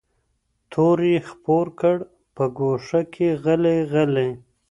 تور 0.71 0.97
یې 1.11 1.17
خپور 1.29 1.65
کړ 1.79 1.95
په 2.35 2.43
ګوښه 2.57 3.01
کي 3.13 3.27
غلی 3.43 3.77
غلی 3.91 4.29